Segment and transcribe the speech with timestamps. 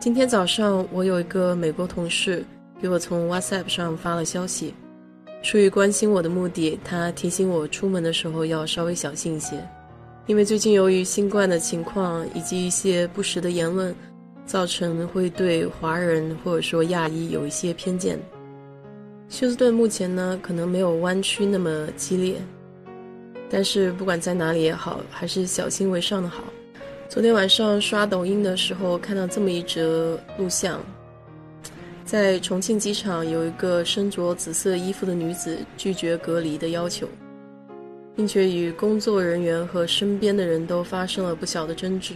[0.00, 2.44] 今天早上，我有一个美国同事
[2.80, 4.72] 给我从 WhatsApp 上发了消息，
[5.42, 9.56] 出于关心我的目的，他提醒我出门的时候要稍微小心一些，
[10.26, 13.92] 因为最近由于新冠的情况以及一些不实的言论，
[14.46, 18.16] 造成会对华人或者说亚裔有一些偏见。
[19.28, 22.36] 休斯顿目前呢，可能没有湾区那么激烈。
[23.50, 26.44] 但是不管在哪里也好，还是小心为上的好。
[27.08, 30.78] 昨天晚上刷抖音的时候，看到这么一则录像，
[32.04, 37.08] 在重庆机场有一个身着紫色衣服的女子拒绝隔离的要求，
[38.14, 42.12] 并且与工作人员和身边的人都发生了不小的争执。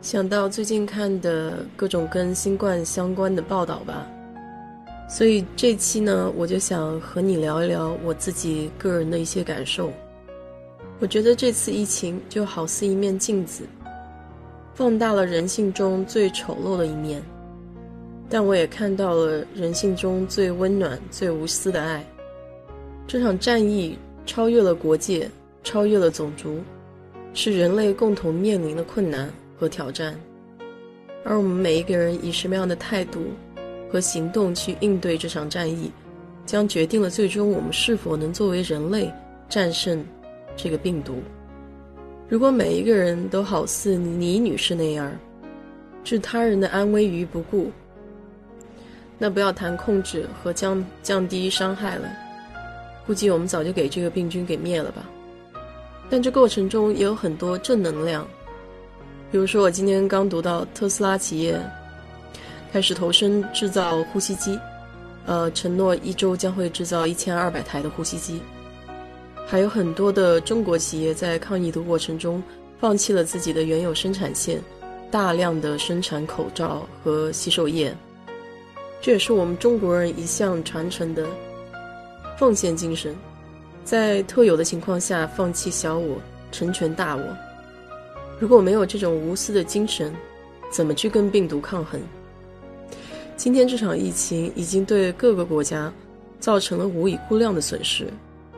[0.00, 4.06] 想到最近看的各种跟新冠相关的报道吧，
[5.08, 9.92] 所以这期呢，我就想和你聊一聊我自己个人的一些感受。
[11.00, 13.64] 我觉得这次疫情就好似一面镜子，
[14.74, 17.22] 放大了人性中最丑陋的一面，
[18.28, 22.04] 但我也看到了人性中最温暖、最无私的爱。
[23.06, 25.28] 这场战役超越了国界，
[25.62, 26.60] 超越了种族，
[27.34, 30.18] 是人类共同面临的困难和挑战。
[31.24, 33.20] 而我们每一个人以什么样的态度
[33.90, 35.90] 和行动去应对这场战役，
[36.46, 39.12] 将决定了最终我们是否能作为人类
[39.48, 40.02] 战胜。
[40.56, 41.14] 这个病毒，
[42.30, 45.10] 如果每一个人都好似倪女士那样，
[46.04, 47.72] 置他人的安危于不顾，
[49.18, 52.08] 那不要谈控制和降降低伤害了，
[53.04, 55.04] 估计我们早就给这个病菌给灭了吧。
[56.08, 58.24] 但这过程中也有很多正能量，
[59.32, 61.60] 比如说我今天刚读到特斯拉企业
[62.72, 64.56] 开始投身制造呼吸机，
[65.26, 68.40] 呃，承诺一周将会制造一千二百台的呼吸机。
[69.50, 72.40] 还有很多的中国企业在抗疫的过程中，
[72.78, 74.62] 放弃了自己的原有生产线，
[75.10, 77.92] 大量的生产口罩和洗手液。
[79.00, 81.26] 这也是我们中国人一向传承的
[82.38, 83.12] 奉献精神，
[83.82, 86.16] 在特有的情况下放弃小我，
[86.52, 87.24] 成全大我。
[88.38, 90.14] 如果没有这种无私的精神，
[90.70, 92.00] 怎么去跟病毒抗衡？
[93.36, 95.92] 今天这场疫情已经对各个国家
[96.38, 98.06] 造成了无以估量的损失。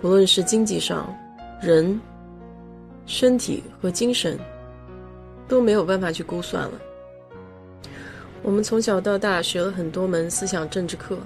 [0.00, 1.12] 不论是经济上，
[1.60, 2.00] 人、
[3.04, 4.38] 身体和精神，
[5.48, 6.72] 都没有办法去估算了。
[8.42, 11.18] 我们从小到大学了很多门思想政治课，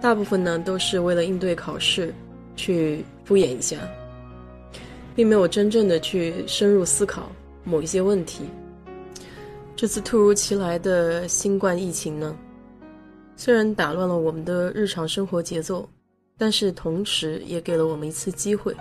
[0.00, 2.14] 大部分呢都是为了应对考试
[2.56, 3.76] 去敷衍一下，
[5.14, 7.30] 并没有真正的去深入思考
[7.64, 8.44] 某一些问题。
[9.76, 12.34] 这次突如其来的新冠疫情呢，
[13.36, 15.86] 虽然打乱了我们的日常生活节奏。
[16.38, 18.74] 但是同时也给了我们一次机会，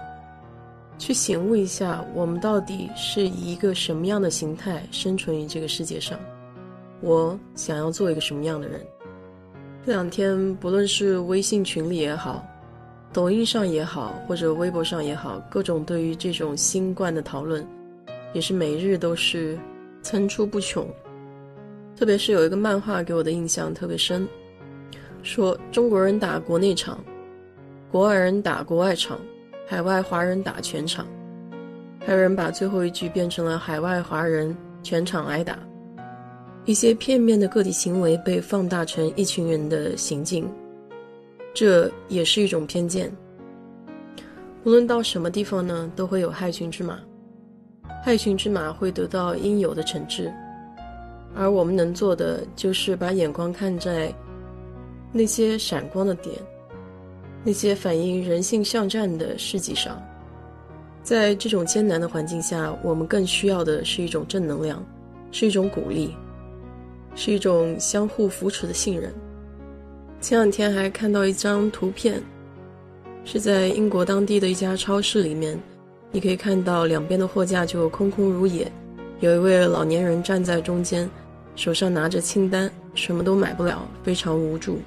[0.97, 6.19] 去醒悟一下，我们到底是以一个什么样的形态生存于这个世界上？
[7.01, 8.79] 我想要做一个什么样的人？
[9.85, 12.43] 这两天，不论是微信群里也好，
[13.11, 17.67] 抖音上也好，或者微博上也好，各种对于这种新冠的讨论，
[18.33, 19.57] 也是每日都是
[20.01, 20.87] 层出不穷。
[21.95, 24.27] 特别是有一个漫画给我的印象特别深，
[25.21, 27.03] 说中国人打国内场。
[27.91, 29.19] 国外人打国外场，
[29.67, 31.05] 海外华人打全场，
[31.99, 35.59] 还有人把最后一句变成了海外华人全场挨打。
[36.63, 40.49] 一些片面的个体行为被放大成一群人的行径，
[41.53, 43.11] 这也是一种偏见。
[44.63, 46.97] 无论到什么地方呢，都会有害群之马，
[48.05, 50.31] 害群之马会得到应有的惩治，
[51.35, 54.13] 而我们能做的就是把眼光看在
[55.11, 56.33] 那些闪光的点。
[57.43, 60.01] 那些反映人性向战的事迹上，
[61.01, 64.83] 在这种艰难的环境下，我们更需要的是一种正能量，
[65.31, 66.15] 是一种鼓励，
[67.15, 69.11] 是一种相互扶持的信任。
[70.19, 72.21] 前两天还看到一张图片，
[73.25, 75.59] 是在英国当地的一家超市里面，
[76.11, 78.71] 你可以看到两边的货架就空空如也，
[79.19, 81.09] 有一位老年人站在中间，
[81.55, 84.77] 手上拿着清单，什么都买不了，非常无助。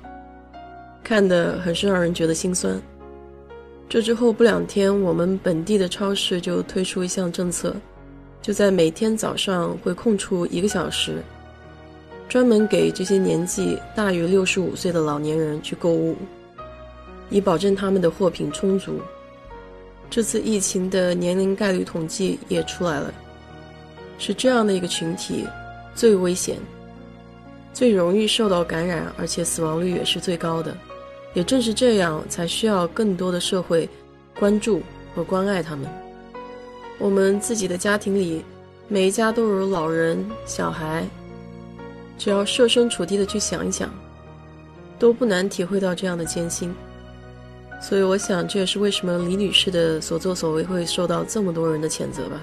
[1.04, 2.80] 看得很是让人觉得心酸。
[3.88, 7.76] 这之后不两天，我们本地的超市就推出一项政策，
[8.40, 11.22] 就在每天早上会空出一个小时，
[12.26, 16.16] 专门给这些年纪大于六十五岁的老年人去购物，
[17.28, 18.98] 以保证他们的货品充足。
[20.08, 23.12] 这次疫情的年龄概率统计也出来了，
[24.18, 25.44] 是这样的一个群体
[25.94, 26.56] 最危险、
[27.72, 30.74] 最容易受到感染，而且死亡率也是最高的。
[31.34, 33.88] 也正是这样，才需要更多的社会
[34.38, 34.80] 关注
[35.14, 35.86] 和关爱他们。
[36.98, 38.44] 我们自己的家庭里，
[38.88, 41.04] 每一家都有老人、小孩，
[42.16, 43.92] 只要设身处地的去想一想，
[44.98, 46.72] 都不难体会到这样的艰辛。
[47.82, 52.40] 所以，我想这也是为什么李女士的所作所为会受到这么多人的谴责吧。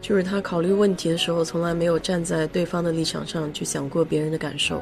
[0.00, 4.80] 就是她考虑问题的时候，从来没有站在对方的立场上去想过别人的感受。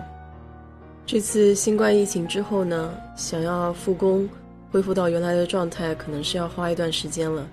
[1.07, 4.29] 这次新冠疫情之后呢，想要复工、
[4.73, 7.49] 恢复到原来的状态，可能是要花一段时间了。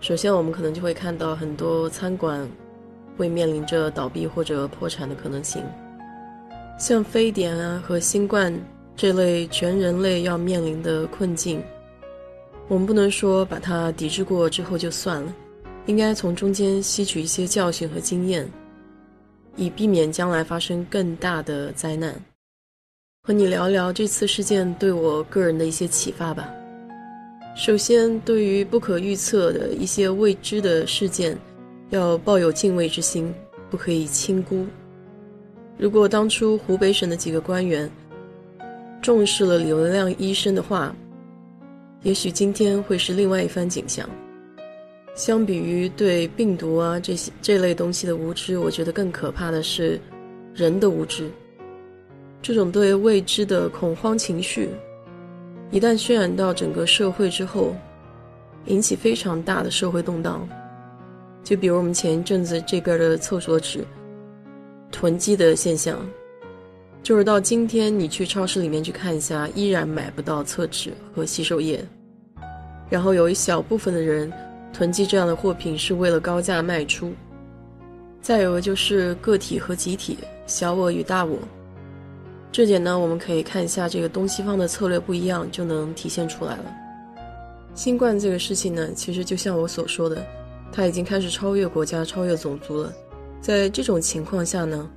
[0.00, 2.48] 首先，我们可能就会看到很多餐馆
[3.16, 5.60] 会面临着倒闭或者破产的可能性。
[6.78, 8.56] 像非典啊和新冠
[8.94, 11.60] 这类全人类要面临的困境，
[12.68, 15.34] 我们不能说把它抵制过之后就算了，
[15.86, 18.48] 应该从中间吸取一些教训和经验，
[19.56, 22.14] 以避免将来发生更大的灾难。
[23.26, 26.46] 和你聊聊这次事件对我个人的一些启发吧。
[27.56, 31.34] 首先，对于不可预测的一些未知的事件，
[31.88, 33.34] 要抱有敬畏之心，
[33.70, 34.66] 不可以轻估。
[35.78, 37.90] 如果当初湖北省的几个官员
[39.00, 40.94] 重视了李文亮医生的话，
[42.02, 44.06] 也许今天会是另外一番景象。
[45.14, 49.98] 相比于对病毒啊这些这类东西的无知，我觉得更可怕的是
[50.52, 51.30] 人的无知。
[52.44, 54.68] 这种对未知的恐慌情绪。
[55.70, 57.74] 一旦渲染到整个社会之后，
[58.66, 60.46] 引起非常大的社会动荡。
[61.42, 63.82] 就比如我们前一阵子这边的厕所纸
[64.92, 65.98] 囤积的现象，
[67.02, 71.82] 就是到今天你去超市里面去看一下，依然买不到厕纸和洗手液。
[72.90, 74.30] 然后有一小部分的人
[74.70, 77.10] 囤积这样的货品是为了高价卖出。
[78.20, 81.38] 再有就是个体和集体，小我与大我。
[82.54, 86.64] 这点呢，我们可以看一下这个东西方的策略不一样，就能体现出来了。
[87.74, 90.24] 新冠这个事情呢，其实就像我所说的，
[90.70, 92.92] 它已经开始超越国家、超越种族了。
[93.40, 94.88] 在这种情况下呢，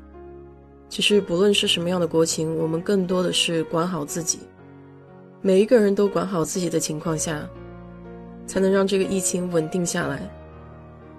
[0.88, 4.38] 其实不论是什么样的国情，我们更多的是管好自己。
[5.42, 7.44] 每一个人都管好自己的情况下，
[8.46, 10.22] 才能让这个疫情稳定下来。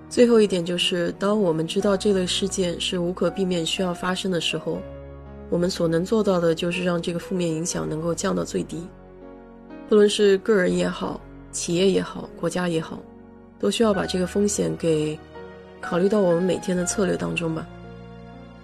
[0.09, 4.79] 最后一点就是，当我们知道这类事件是无可避免需要发生的时候。
[5.51, 8.87] 我们所能做到的，就是让这个负面影响能够降到最低。
[9.89, 12.99] 不论是个人也好，企业也好，国家也好，
[13.59, 15.19] 都需要把这个风险给
[15.81, 17.67] 考虑到我们每天的策略当中吧。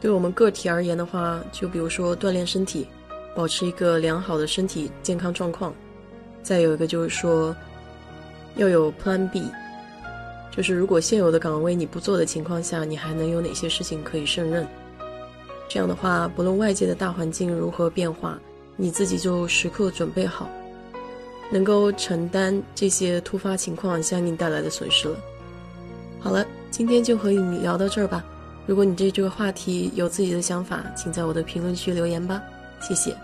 [0.01, 2.87] 对我们个体而言的话，就比如说锻炼身体，
[3.35, 5.73] 保持一个良好的身体健康状况。
[6.43, 7.57] 再有一个就是说，
[8.57, 9.51] 要有 Plan B，
[10.55, 14.67] 就是如果现有的岗位你不做的情况下，你还能有哪些事情可以胜任？
[15.69, 18.39] 这样的话，不论外界的大环境如何变化，
[18.77, 20.49] 你自己就时刻准备好，
[21.51, 25.17] 能够承担这些突发情况相应带来的损失了。
[26.21, 28.25] 好了，今天就和你聊到这儿吧。
[28.67, 32.43] 如果你对这个话题有自己的想法，请在我的评论区留言吧。
[32.81, 33.15] 谢谢。